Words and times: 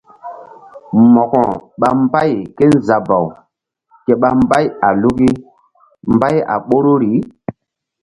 Mo̧ko 1.13 1.41
ɓa 1.79 1.89
mbay 2.01 2.31
kézabaw 2.57 3.25
ke 4.05 4.13
ɓa 4.21 4.29
mbay 4.41 4.65
a 4.87 4.89
luki 5.01 5.27
mbay 6.13 6.35
a 6.53 6.55
ɓoruri. 6.67 7.11